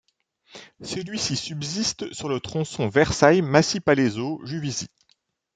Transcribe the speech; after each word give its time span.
Celui-ci 0.81 1.35
subsiste 1.35 2.11
sur 2.11 2.27
le 2.27 2.39
tronçon 2.39 2.87
Versailles— 2.89 3.43
Massy-Palaiseau- 3.43 4.41
Juvisy. 4.47 4.87